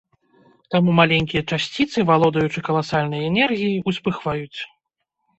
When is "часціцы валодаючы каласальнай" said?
1.57-3.21